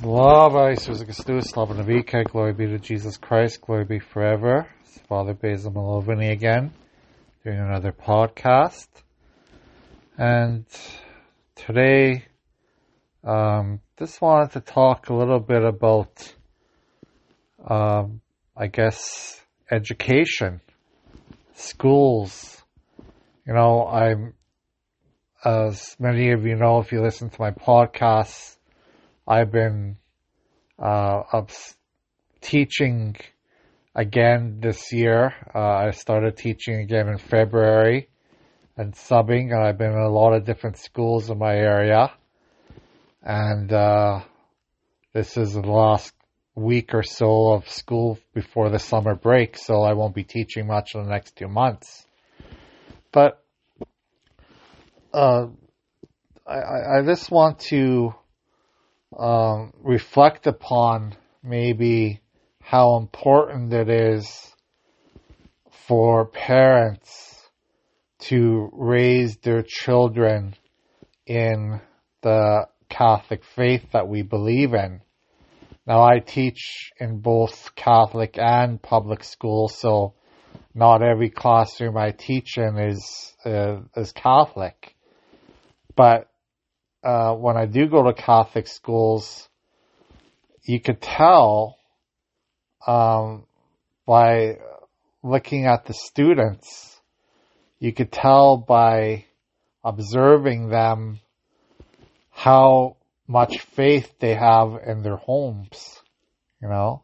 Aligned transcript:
Slava 0.00 0.70
Isus 0.70 1.04
Christus, 1.04 1.50
Slava 1.50 1.74
Navika, 1.74 2.24
glory 2.24 2.54
be 2.54 2.66
to 2.68 2.78
Jesus 2.78 3.18
Christ, 3.18 3.60
glory 3.60 3.84
be 3.84 3.98
forever. 3.98 4.66
It's 4.82 4.96
Father 5.00 5.34
Basil 5.34 5.72
Malovany 5.72 6.32
again, 6.32 6.72
doing 7.44 7.58
another 7.58 7.92
podcast. 7.92 8.88
And 10.16 10.64
today, 11.54 12.24
um, 13.24 13.80
just 13.98 14.22
wanted 14.22 14.52
to 14.52 14.60
talk 14.60 15.10
a 15.10 15.14
little 15.14 15.38
bit 15.38 15.62
about, 15.62 16.34
um, 17.68 18.22
I 18.56 18.68
guess, 18.68 19.38
education, 19.70 20.62
schools. 21.52 22.62
You 23.46 23.52
know, 23.52 23.86
I'm, 23.86 24.32
as 25.44 25.94
many 25.98 26.30
of 26.30 26.46
you 26.46 26.56
know, 26.56 26.78
if 26.78 26.90
you 26.90 27.02
listen 27.02 27.28
to 27.28 27.38
my 27.38 27.50
podcasts, 27.50 28.56
I've 29.30 29.52
been 29.52 29.96
uh, 30.76 31.22
teaching 32.40 33.14
again 33.94 34.58
this 34.60 34.92
year. 34.92 35.32
Uh, 35.54 35.60
I 35.60 35.90
started 35.92 36.36
teaching 36.36 36.80
again 36.80 37.06
in 37.06 37.18
February 37.18 38.08
and 38.76 38.92
subbing, 38.92 39.52
and 39.52 39.62
I've 39.62 39.78
been 39.78 39.92
in 39.92 39.98
a 39.98 40.10
lot 40.10 40.32
of 40.32 40.44
different 40.44 40.78
schools 40.78 41.30
in 41.30 41.38
my 41.38 41.54
area. 41.54 42.10
And 43.22 43.72
uh, 43.72 44.22
this 45.12 45.36
is 45.36 45.52
the 45.52 45.60
last 45.60 46.12
week 46.56 46.92
or 46.92 47.04
so 47.04 47.52
of 47.52 47.68
school 47.68 48.18
before 48.34 48.68
the 48.68 48.80
summer 48.80 49.14
break, 49.14 49.56
so 49.56 49.82
I 49.82 49.92
won't 49.92 50.16
be 50.16 50.24
teaching 50.24 50.66
much 50.66 50.96
in 50.96 51.04
the 51.04 51.08
next 51.08 51.36
two 51.36 51.46
months. 51.46 52.04
But 53.12 53.40
uh, 55.14 55.46
I, 56.44 56.98
I 56.98 57.02
just 57.04 57.30
want 57.30 57.60
to 57.68 58.12
um, 59.18 59.72
reflect 59.82 60.46
upon 60.46 61.14
maybe 61.42 62.20
how 62.60 62.96
important 62.96 63.72
it 63.72 63.88
is 63.88 64.54
for 65.88 66.26
parents 66.26 67.48
to 68.20 68.68
raise 68.72 69.36
their 69.38 69.62
children 69.62 70.54
in 71.26 71.80
the 72.22 72.66
Catholic 72.88 73.44
faith 73.44 73.84
that 73.92 74.08
we 74.08 74.22
believe 74.22 74.74
in. 74.74 75.00
Now 75.86 76.02
I 76.02 76.18
teach 76.18 76.92
in 77.00 77.20
both 77.20 77.74
Catholic 77.74 78.38
and 78.38 78.80
public 78.80 79.24
schools, 79.24 79.76
so 79.78 80.14
not 80.74 81.02
every 81.02 81.30
classroom 81.30 81.96
I 81.96 82.10
teach 82.10 82.58
in 82.58 82.78
is 82.78 83.34
uh, 83.44 83.80
is 83.96 84.12
Catholic. 84.12 84.94
But 85.96 86.29
uh, 87.02 87.34
when 87.34 87.56
I 87.56 87.66
do 87.66 87.88
go 87.88 88.04
to 88.04 88.12
Catholic 88.12 88.68
schools, 88.68 89.48
you 90.62 90.80
could 90.80 91.00
tell 91.00 91.78
um, 92.86 93.46
by 94.06 94.58
looking 95.22 95.66
at 95.66 95.86
the 95.86 95.94
students, 95.94 97.00
you 97.78 97.92
could 97.92 98.12
tell 98.12 98.56
by 98.56 99.24
observing 99.84 100.68
them 100.68 101.20
how 102.30 102.96
much 103.26 103.60
faith 103.60 104.12
they 104.18 104.34
have 104.34 104.78
in 104.86 105.02
their 105.02 105.16
homes, 105.16 106.00
you 106.60 106.68
know? 106.68 107.02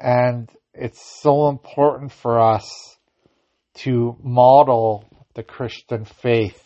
And 0.00 0.48
it's 0.72 1.20
so 1.20 1.48
important 1.48 2.12
for 2.12 2.38
us 2.38 2.96
to 3.76 4.16
model 4.22 5.04
the 5.34 5.42
Christian 5.42 6.04
faith, 6.04 6.62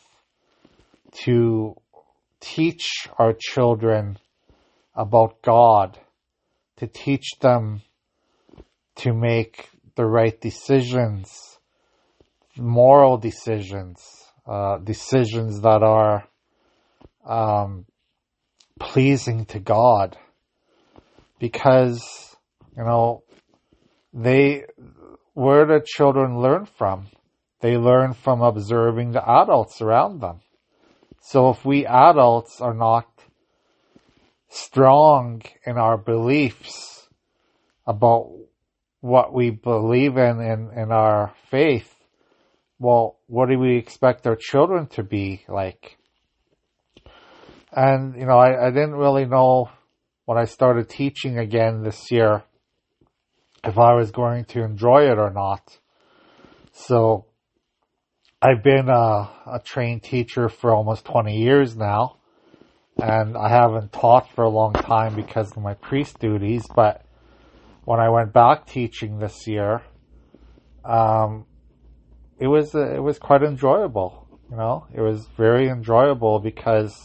to 1.25 1.75
teach 2.41 3.09
our 3.19 3.35
children 3.39 4.19
about 4.95 5.43
God, 5.43 5.99
to 6.77 6.87
teach 6.87 7.39
them 7.41 7.83
to 8.97 9.13
make 9.13 9.69
the 9.95 10.05
right 10.05 10.41
decisions, 10.41 11.59
moral 12.57 13.19
decisions, 13.19 14.01
uh, 14.47 14.79
decisions 14.79 15.61
that 15.61 15.83
are 15.83 16.27
um, 17.25 17.87
pleasing 18.79 19.45
to 19.47 19.61
God. 19.61 20.17
Because, 21.39 22.37
you 22.77 22.85
know, 22.85 23.23
they, 24.13 24.65
where 25.35 25.67
do 25.67 25.81
children 25.85 26.41
learn 26.41 26.67
from? 26.67 27.07
They 27.61 27.77
learn 27.77 28.15
from 28.15 28.43
observing 28.43 29.13
the 29.13 29.27
adults 29.27 29.81
around 29.81 30.21
them. 30.21 30.41
So 31.21 31.51
if 31.51 31.65
we 31.65 31.87
adults 31.87 32.61
are 32.61 32.75
not 32.75 33.07
strong 34.49 35.43
in 35.65 35.77
our 35.77 35.97
beliefs 35.97 37.09
about 37.87 38.31
what 39.01 39.33
we 39.33 39.51
believe 39.51 40.17
in 40.17 40.41
in, 40.41 40.71
in 40.77 40.93
our 40.93 41.33
faith, 41.51 41.95
well, 42.79 43.19
what 43.27 43.49
do 43.49 43.59
we 43.59 43.77
expect 43.77 44.27
our 44.27 44.37
children 44.37 44.87
to 44.89 45.03
be 45.03 45.45
like? 45.49 45.99
And, 47.73 48.17
you 48.17 48.27
know, 48.27 48.39
I, 48.39 48.67
I 48.67 48.71
didn't 48.71 48.95
really 48.95 49.27
know 49.27 49.71
when 50.25 50.39
I 50.39 50.45
started 50.45 50.89
teaching 50.89 51.39
again 51.39 51.83
this 51.83 52.11
year 52.11 52.43
if 53.63 53.79
I 53.79 53.95
was 53.95 54.11
going 54.11 54.47
to 54.47 54.65
enjoy 54.65 55.11
it 55.11 55.19
or 55.19 55.31
not. 55.31 55.79
So 56.73 57.27
I've 58.43 58.63
been 58.63 58.89
a, 58.89 59.29
a 59.53 59.61
trained 59.63 60.03
teacher 60.03 60.49
for 60.49 60.75
almost 60.75 61.05
20 61.05 61.37
years 61.37 61.77
now, 61.77 62.17
and 62.99 63.37
I 63.37 63.51
haven't 63.51 63.93
taught 63.93 64.35
for 64.35 64.45
a 64.45 64.49
long 64.49 64.73
time 64.73 65.15
because 65.15 65.51
of 65.55 65.63
my 65.63 65.75
priest 65.75 66.19
duties, 66.21 66.67
but 66.75 67.05
when 67.85 68.01
I 68.01 68.09
went 68.09 68.33
back 68.33 68.67
teaching 68.67 69.19
this 69.19 69.47
year, 69.47 69.83
um, 70.87 71.45
it 72.39 72.47
was, 72.47 72.75
uh, 72.75 72.95
it 72.95 73.03
was 73.03 73.19
quite 73.19 73.43
enjoyable, 73.43 74.27
you 74.51 74.57
know, 74.57 74.87
it 74.95 75.03
was 75.03 75.27
very 75.37 75.69
enjoyable 75.69 76.39
because, 76.39 76.97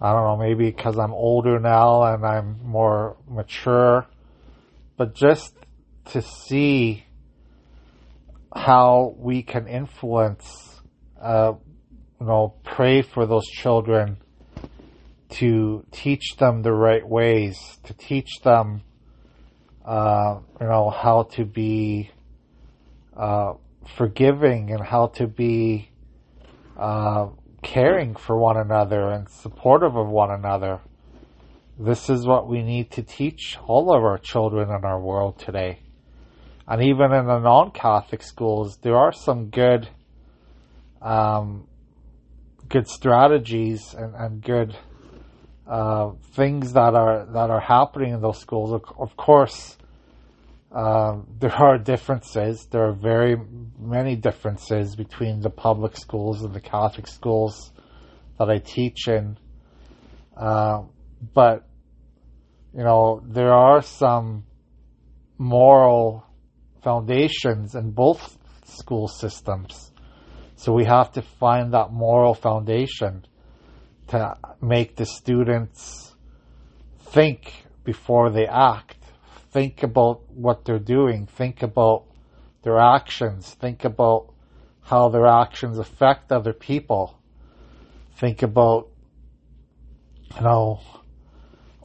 I 0.00 0.12
don't 0.12 0.24
know, 0.24 0.36
maybe 0.36 0.72
because 0.72 0.98
I'm 0.98 1.12
older 1.12 1.60
now 1.60 2.02
and 2.02 2.26
I'm 2.26 2.58
more 2.64 3.16
mature, 3.28 4.08
but 4.96 5.14
just 5.14 5.54
to 6.06 6.20
see 6.20 7.05
how 8.54 9.14
we 9.18 9.42
can 9.42 9.66
influence, 9.66 10.80
uh, 11.20 11.52
you 12.20 12.26
know, 12.26 12.54
pray 12.64 13.02
for 13.02 13.26
those 13.26 13.46
children 13.46 14.18
to 15.28 15.84
teach 15.90 16.36
them 16.38 16.62
the 16.62 16.72
right 16.72 17.06
ways, 17.06 17.56
to 17.84 17.94
teach 17.94 18.40
them, 18.42 18.82
uh, 19.84 20.38
you 20.60 20.66
know, 20.66 20.90
how 20.90 21.24
to 21.24 21.44
be 21.44 22.10
uh, 23.16 23.54
forgiving 23.96 24.70
and 24.70 24.82
how 24.82 25.08
to 25.08 25.26
be 25.26 25.90
uh, 26.78 27.28
caring 27.62 28.14
for 28.14 28.38
one 28.38 28.56
another 28.56 29.10
and 29.10 29.28
supportive 29.28 29.96
of 29.96 30.08
one 30.08 30.30
another. 30.30 30.80
This 31.78 32.08
is 32.08 32.26
what 32.26 32.48
we 32.48 32.62
need 32.62 32.92
to 32.92 33.02
teach 33.02 33.58
all 33.66 33.94
of 33.94 34.02
our 34.02 34.18
children 34.18 34.70
in 34.70 34.84
our 34.84 35.00
world 35.00 35.38
today 35.38 35.80
and 36.68 36.82
even 36.82 37.12
in 37.12 37.26
the 37.26 37.38
non-Catholic 37.38 38.22
schools, 38.22 38.78
there 38.78 38.96
are 38.96 39.12
some 39.12 39.50
good, 39.50 39.88
um, 41.00 41.68
good 42.68 42.88
strategies 42.88 43.94
and, 43.94 44.14
and 44.14 44.42
good 44.42 44.76
uh, 45.66 46.12
things 46.34 46.72
that 46.74 46.94
are 46.94 47.26
that 47.26 47.50
are 47.50 47.60
happening 47.60 48.14
in 48.14 48.20
those 48.20 48.38
schools. 48.38 48.72
Of, 48.72 48.82
of 48.98 49.16
course, 49.16 49.76
uh, 50.72 51.18
there 51.38 51.54
are 51.54 51.78
differences. 51.78 52.66
There 52.66 52.84
are 52.88 52.92
very 52.92 53.36
many 53.78 54.16
differences 54.16 54.96
between 54.96 55.40
the 55.40 55.50
public 55.50 55.96
schools 55.96 56.42
and 56.42 56.54
the 56.54 56.60
Catholic 56.60 57.06
schools 57.06 57.72
that 58.38 58.50
I 58.50 58.58
teach 58.58 59.08
in. 59.08 59.38
Uh, 60.36 60.82
but 61.32 61.66
you 62.74 62.82
know, 62.82 63.22
there 63.24 63.52
are 63.52 63.82
some 63.82 64.44
moral 65.38 66.25
foundations 66.82 67.74
in 67.74 67.90
both 67.90 68.38
school 68.64 69.08
systems. 69.08 69.92
So 70.56 70.72
we 70.72 70.84
have 70.84 71.12
to 71.12 71.22
find 71.22 71.74
that 71.74 71.92
moral 71.92 72.34
foundation 72.34 73.26
to 74.08 74.36
make 74.60 74.96
the 74.96 75.06
students 75.06 76.14
think 76.98 77.66
before 77.84 78.30
they 78.30 78.46
act, 78.46 78.96
think 79.50 79.82
about 79.82 80.28
what 80.30 80.64
they're 80.64 80.78
doing, 80.78 81.26
think 81.26 81.62
about 81.62 82.04
their 82.62 82.78
actions, 82.78 83.54
think 83.54 83.84
about 83.84 84.32
how 84.82 85.08
their 85.08 85.26
actions 85.26 85.78
affect 85.78 86.32
other 86.32 86.52
people, 86.52 87.18
think 88.16 88.42
about, 88.42 88.88
you 90.34 90.42
know, 90.42 90.80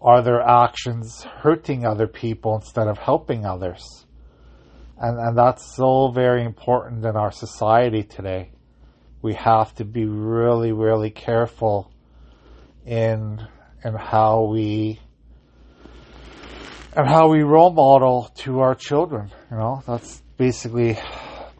are 0.01 0.21
their 0.21 0.41
actions 0.41 1.23
hurting 1.23 1.85
other 1.85 2.07
people 2.07 2.55
instead 2.55 2.87
of 2.87 2.97
helping 2.97 3.45
others? 3.45 4.05
And, 5.01 5.17
and 5.19 5.35
that's 5.35 5.75
so 5.75 6.11
very 6.11 6.45
important 6.45 7.03
in 7.03 7.15
our 7.15 7.31
society 7.31 8.03
today. 8.03 8.51
We 9.23 9.33
have 9.33 9.73
to 9.75 9.85
be 9.85 10.05
really, 10.05 10.71
really 10.73 11.09
careful 11.09 11.91
in, 12.85 13.41
in 13.83 13.95
how 13.95 14.43
we 14.43 14.99
and 16.95 17.07
how 17.07 17.29
we 17.29 17.41
role 17.41 17.71
model 17.71 18.31
to 18.35 18.59
our 18.59 18.75
children. 18.75 19.31
You 19.49 19.57
know, 19.57 19.83
that's 19.87 20.21
basically 20.37 20.99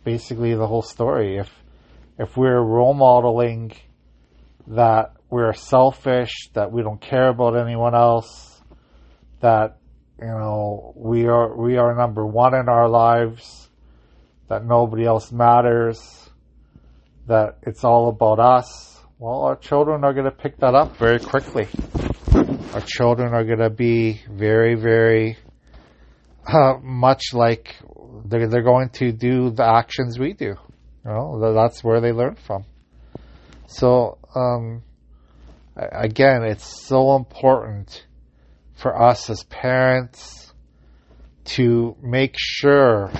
basically 0.03 0.53
the 0.53 0.67
whole 0.67 0.83
story. 0.83 1.37
If 1.37 1.49
if 2.19 2.37
we're 2.37 2.61
role 2.61 2.93
modeling 2.93 3.71
that 4.67 5.13
we're 5.31 5.53
selfish, 5.53 6.49
that 6.53 6.71
we 6.71 6.83
don't 6.83 7.01
care 7.01 7.29
about 7.29 7.57
anyone 7.57 7.95
else, 7.95 8.61
that 9.39 9.77
you 10.21 10.27
know 10.27 10.93
we 10.95 11.27
are 11.27 11.55
we 11.55 11.77
are 11.77 11.95
number 11.95 12.25
one 12.25 12.53
in 12.53 12.69
our 12.69 12.87
lives, 12.87 13.69
that 14.49 14.65
nobody 14.65 15.05
else 15.05 15.31
matters, 15.31 16.29
that 17.27 17.57
it's 17.63 17.83
all 17.83 18.09
about 18.09 18.39
us. 18.39 18.99
Well, 19.17 19.41
our 19.41 19.55
children 19.55 20.03
are 20.03 20.13
going 20.13 20.25
to 20.25 20.31
pick 20.31 20.57
that 20.57 20.73
up 20.75 20.97
very 20.97 21.19
quickly. 21.19 21.67
Our 22.73 22.81
children 22.81 23.33
are 23.33 23.43
going 23.43 23.59
to 23.59 23.69
be 23.69 24.21
very, 24.29 24.75
very 24.75 25.37
uh, 26.47 26.73
much 26.81 27.33
like 27.33 27.75
they're, 28.25 28.47
they're 28.47 28.63
going 28.63 28.89
to 28.89 29.11
do 29.11 29.51
the 29.51 29.63
actions 29.65 30.17
we 30.17 30.33
do. 30.33 30.55
You 31.05 31.11
know, 31.11 31.53
that's 31.53 31.83
where 31.83 32.01
they 32.01 32.11
learn 32.11 32.35
from. 32.35 32.65
So, 33.67 34.17
um, 34.35 34.83
again, 35.75 36.43
it's 36.43 36.85
so 36.87 37.15
important 37.15 38.05
for 38.81 38.99
us 38.99 39.29
as 39.29 39.43
parents 39.43 40.53
to 41.43 41.95
make 42.01 42.33
sure 42.35 43.11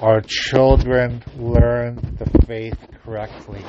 our 0.00 0.20
children 0.20 1.22
learn 1.36 1.94
the 2.18 2.44
faith 2.46 2.76
correctly, 3.04 3.62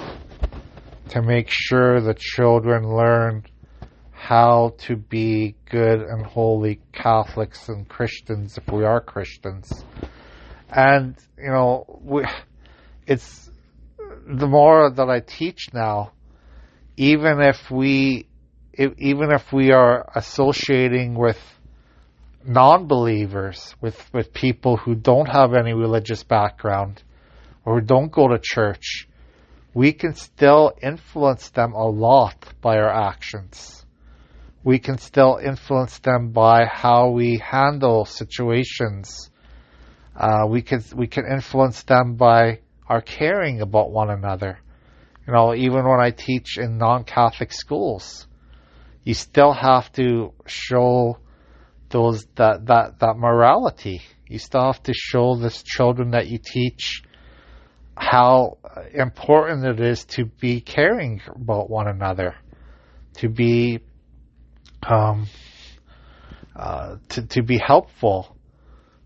to 1.10 1.22
make 1.22 1.48
sure 1.50 2.02
the 2.02 2.16
children 2.18 2.90
learn 2.90 3.46
how 4.10 4.74
to 4.80 4.96
be 4.96 5.56
good 5.70 6.02
and 6.02 6.26
holy 6.26 6.82
Catholics 6.92 7.70
and 7.70 7.88
Christians 7.88 8.58
if 8.58 8.74
we 8.74 8.84
are 8.84 9.00
Christians. 9.00 9.86
And, 10.72 11.16
you 11.38 11.52
know, 11.52 12.00
we, 12.02 12.26
it's 13.06 13.52
the 14.26 14.48
more 14.48 14.90
that 14.90 15.10
I 15.10 15.20
teach 15.20 15.72
now, 15.72 16.14
even 16.98 17.40
if 17.42 17.70
we, 17.70 18.28
if, 18.78 18.94
even 18.98 19.32
if 19.32 19.52
we 19.54 19.72
are 19.72 20.10
associating 20.16 21.16
with 21.16 21.40
non-believers, 22.46 23.76
with, 23.82 24.14
with 24.14 24.34
people 24.34 24.78
who 24.78 24.96
don't 24.96 25.28
have 25.28 25.54
any 25.54 25.74
religious 25.74 26.24
background 26.24 27.02
or 27.66 27.80
who 27.80 27.86
don't 27.86 28.12
go 28.12 28.28
to 28.28 28.40
church, 28.42 29.08
we 29.74 29.92
can 29.92 30.16
still 30.16 30.72
influence 30.82 31.50
them 31.50 31.74
a 31.74 31.86
lot 31.86 32.46
by 32.62 32.78
our 32.78 33.10
actions. 33.10 33.86
We 34.64 34.80
can 34.80 34.98
still 34.98 35.40
influence 35.44 36.00
them 36.00 36.32
by 36.32 36.66
how 36.66 37.10
we 37.10 37.38
handle 37.38 38.06
situations. 38.06 39.30
Uh, 40.16 40.46
we 40.48 40.62
can 40.62 40.84
we 40.96 41.08
can 41.08 41.26
influence 41.32 41.84
them 41.84 42.16
by 42.16 42.60
our 42.88 43.02
caring 43.02 43.62
about 43.62 43.92
one 43.92 44.10
another. 44.10 44.60
You 45.28 45.34
know, 45.34 45.54
even 45.54 45.88
when 45.88 46.00
I 46.00 46.12
teach 46.12 46.58
in 46.58 46.78
non-Catholic 46.78 47.52
schools, 47.52 48.28
you 49.06 49.14
still 49.14 49.54
have 49.54 49.92
to 49.94 50.34
show 50.48 51.20
those 51.90 52.26
that 52.36 52.66
that 52.66 53.00
that 53.00 53.16
morality. 53.18 54.02
You 54.28 54.40
still 54.40 54.66
have 54.66 54.82
to 54.84 54.94
show 54.94 55.36
this 55.36 55.62
children 55.62 56.12
that 56.12 56.28
you 56.28 56.40
teach 56.44 57.04
how 57.96 58.58
important 58.94 59.64
it 59.66 59.80
is 59.80 60.04
to 60.06 60.26
be 60.26 60.60
caring 60.60 61.22
about 61.28 61.70
one 61.70 61.88
another, 61.88 62.36
to 63.18 63.30
be 63.30 63.80
um, 64.82 65.28
uh, 66.56 66.98
to 67.10 67.28
to 67.28 67.44
be 67.44 67.60
helpful, 67.60 68.36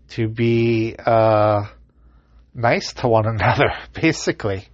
to 0.08 0.28
be 0.28 0.96
uh, 0.98 1.64
nice 2.54 2.94
to 2.94 3.08
one 3.08 3.26
another, 3.36 3.70
basically, 3.92 4.66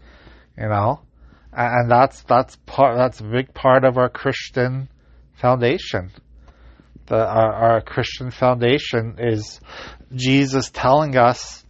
you 0.56 0.68
know, 0.68 1.00
and 1.52 1.90
that's 1.90 2.22
that's 2.22 2.54
part 2.64 2.96
that's 2.96 3.18
a 3.18 3.24
big 3.24 3.52
part 3.52 3.82
of 3.82 3.98
our 3.98 4.08
Christian 4.08 4.88
foundation. 5.46 6.10
The, 7.06 7.14
our, 7.14 7.52
our 7.52 7.80
Christian 7.80 8.32
foundation 8.32 9.16
is 9.18 9.60
Jesus 10.12 10.70
telling 10.70 11.16
us 11.16 11.64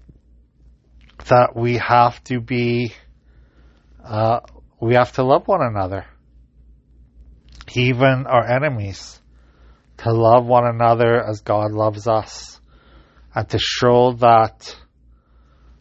that 1.27 1.55
we 1.55 1.77
have 1.77 2.25
to 2.25 2.41
be, 2.41 2.95
uh, 4.03 4.41
we 4.81 4.95
have 4.95 5.13
to 5.13 5.25
love 5.25 5.47
one 5.47 5.61
another, 5.61 6.07
even 7.75 8.25
our 8.27 8.47
enemies, 8.51 9.21
to 9.99 10.11
love 10.11 10.47
one 10.47 10.67
another 10.67 11.23
as 11.23 11.43
God 11.43 11.73
loves 11.73 12.07
us, 12.07 12.59
and 13.35 13.47
to 13.51 13.59
show 13.59 14.13
that 14.21 14.75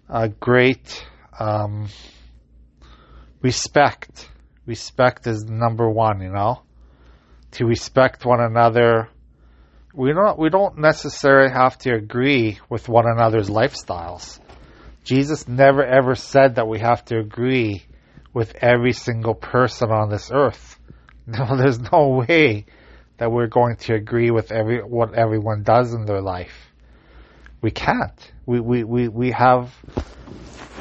a 0.10 0.28
great 0.28 1.06
um, 1.40 1.88
respect. 3.42 4.30
Respect 4.66 5.28
is 5.28 5.46
number 5.46 5.90
one, 5.90 6.20
you 6.20 6.32
know, 6.32 6.65
to 7.56 7.66
respect 7.66 8.26
one 8.26 8.40
another 8.40 9.10
we 9.96 10.12
don't 10.12 10.38
we 10.38 10.50
don't 10.50 10.78
necessarily 10.78 11.52
have 11.52 11.78
to 11.80 11.94
agree 11.94 12.60
with 12.70 12.90
one 12.90 13.06
another's 13.08 13.50
lifestyles. 13.50 14.40
Jesus 15.06 15.48
never 15.48 15.84
ever 15.84 16.16
said 16.16 16.56
that 16.56 16.68
we 16.68 16.80
have 16.80 17.06
to 17.06 17.18
agree 17.18 17.86
with 18.34 18.54
every 18.56 18.92
single 18.92 19.36
person 19.36 19.92
on 19.92 20.10
this 20.10 20.32
earth. 20.34 20.80
No, 21.28 21.58
there's 21.58 21.80
no 21.80 22.24
way 22.28 22.68
that 23.18 23.32
we're 23.32 23.48
going 23.48 23.78
to 23.78 23.96
agree 23.96 24.30
with 24.30 24.52
every 24.52 24.84
what 24.84 25.16
everyone 25.16 25.64
does 25.64 25.92
in 25.92 26.06
their 26.06 26.22
life. 26.22 26.72
We 27.62 27.72
can't. 27.72 28.32
We 28.46 28.60
we, 28.60 28.84
we, 28.84 29.08
we 29.08 29.32
have 29.32 29.74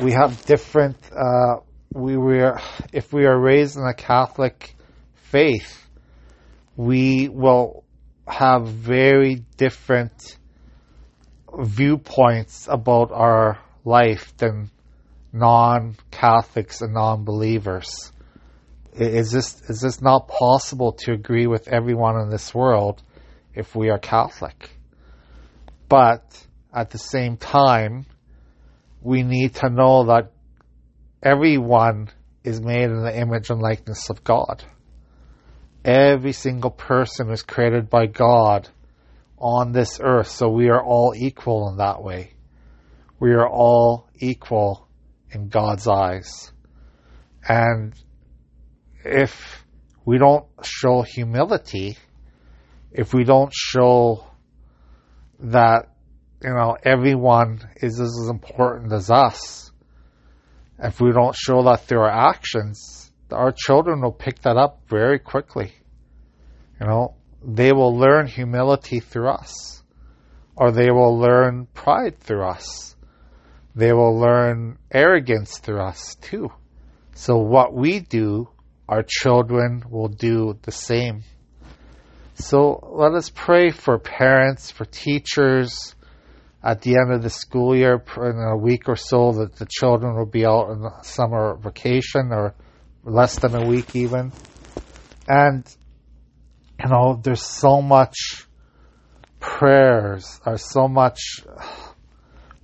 we 0.02 0.12
have 0.12 0.44
different 0.44 0.98
uh, 1.16 1.60
we 1.94 2.18
were 2.18 2.60
if 2.92 3.10
we 3.10 3.24
are 3.24 3.38
raised 3.38 3.78
in 3.78 3.84
a 3.86 3.94
Catholic 3.94 4.76
faith, 5.14 5.83
we 6.76 7.28
will 7.28 7.84
have 8.26 8.66
very 8.66 9.44
different 9.56 10.38
viewpoints 11.56 12.66
about 12.70 13.12
our 13.12 13.58
life 13.84 14.36
than 14.38 14.70
non-Catholics 15.32 16.80
and 16.80 16.94
non-believers. 16.94 18.12
Is 18.94 19.32
this 19.32 19.60
is 19.68 19.80
this 19.80 20.00
not 20.00 20.28
possible 20.28 20.92
to 20.92 21.12
agree 21.12 21.48
with 21.48 21.66
everyone 21.66 22.20
in 22.20 22.30
this 22.30 22.54
world 22.54 23.02
if 23.54 23.74
we 23.74 23.90
are 23.90 23.98
Catholic? 23.98 24.70
But 25.88 26.22
at 26.72 26.90
the 26.90 26.98
same 26.98 27.36
time, 27.36 28.06
we 29.02 29.22
need 29.22 29.56
to 29.56 29.68
know 29.68 30.04
that 30.04 30.32
everyone 31.22 32.10
is 32.44 32.60
made 32.60 32.84
in 32.84 33.02
the 33.02 33.16
image 33.16 33.50
and 33.50 33.60
likeness 33.60 34.10
of 34.10 34.22
God. 34.22 34.64
Every 35.84 36.32
single 36.32 36.70
person 36.70 37.30
is 37.30 37.42
created 37.42 37.90
by 37.90 38.06
God 38.06 38.68
on 39.38 39.72
this 39.72 40.00
earth, 40.02 40.28
so 40.28 40.48
we 40.48 40.70
are 40.70 40.82
all 40.82 41.12
equal 41.14 41.68
in 41.68 41.76
that 41.76 42.02
way. 42.02 42.32
We 43.20 43.32
are 43.32 43.48
all 43.48 44.08
equal 44.18 44.88
in 45.30 45.48
God's 45.48 45.86
eyes. 45.86 46.52
And 47.46 47.92
if 49.04 49.64
we 50.06 50.16
don't 50.16 50.46
show 50.62 51.02
humility, 51.02 51.98
if 52.90 53.12
we 53.12 53.24
don't 53.24 53.52
show 53.52 54.26
that, 55.40 55.90
you 56.42 56.50
know, 56.50 56.76
everyone 56.82 57.68
is 57.76 58.00
as 58.00 58.28
important 58.30 58.92
as 58.92 59.10
us, 59.10 59.70
if 60.78 61.00
we 61.00 61.12
don't 61.12 61.36
show 61.36 61.62
that 61.64 61.84
through 61.84 62.00
our 62.00 62.30
actions, 62.30 63.12
our 63.30 63.52
children 63.52 64.00
will 64.00 64.12
pick 64.12 64.40
that 64.42 64.56
up 64.56 64.80
very 64.88 65.18
quickly. 65.18 65.72
You 66.80 66.86
know, 66.86 67.14
they 67.42 67.72
will 67.72 67.96
learn 67.96 68.26
humility 68.26 69.00
through 69.00 69.28
us, 69.28 69.82
or 70.56 70.70
they 70.70 70.90
will 70.90 71.18
learn 71.18 71.66
pride 71.74 72.18
through 72.18 72.44
us. 72.44 72.96
They 73.74 73.92
will 73.92 74.18
learn 74.18 74.78
arrogance 74.90 75.58
through 75.58 75.80
us 75.80 76.16
too. 76.20 76.50
So 77.14 77.38
what 77.38 77.74
we 77.74 78.00
do, 78.00 78.48
our 78.88 79.04
children 79.06 79.84
will 79.88 80.08
do 80.08 80.58
the 80.62 80.72
same. 80.72 81.24
So 82.34 82.80
let 82.92 83.14
us 83.14 83.30
pray 83.30 83.70
for 83.70 83.98
parents, 83.98 84.70
for 84.70 84.84
teachers, 84.84 85.94
at 86.62 86.80
the 86.80 86.96
end 86.96 87.12
of 87.12 87.22
the 87.22 87.30
school 87.30 87.76
year, 87.76 88.02
in 88.16 88.38
a 88.38 88.56
week 88.56 88.88
or 88.88 88.96
so, 88.96 89.32
that 89.32 89.56
the 89.56 89.66
children 89.70 90.16
will 90.16 90.26
be 90.26 90.46
out 90.46 90.70
on 90.70 91.04
summer 91.04 91.56
vacation 91.56 92.32
or 92.32 92.54
less 93.04 93.38
than 93.38 93.54
a 93.54 93.66
week 93.66 93.94
even. 93.94 94.32
And, 95.28 95.64
you 96.82 96.90
know, 96.90 97.20
there's 97.22 97.42
so 97.42 97.80
much 97.80 98.46
prayers, 99.40 100.40
there's 100.44 100.64
so 100.70 100.88
much 100.88 101.18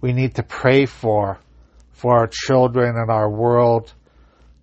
we 0.01 0.13
need 0.13 0.37
to 0.37 0.43
pray 0.43 0.87
for, 0.87 1.39
for 1.93 2.19
our 2.19 2.27
children 2.27 2.97
and 2.97 3.11
our 3.11 3.31
world 3.31 3.93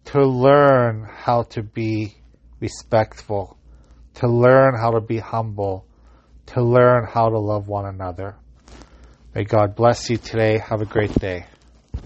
to 0.06 0.22
learn 0.22 1.08
how 1.10 1.44
to 1.44 1.62
be 1.62 2.16
respectful, 2.60 3.58
to 4.16 4.28
learn 4.28 4.74
how 4.76 4.92
to 4.92 5.02
be 5.02 5.20
humble, 5.20 5.86
to 6.48 6.64
learn 6.64 7.06
how 7.06 7.30
to 7.30 7.38
love 7.38 7.68
one 7.68 7.86
another. 7.86 8.36
May 9.36 9.44
God 9.44 9.76
bless 9.76 10.10
you 10.10 10.18
today. 10.18 10.58
Have 10.58 10.82
a 10.82 10.86
great 10.86 11.14
day. 11.20 11.46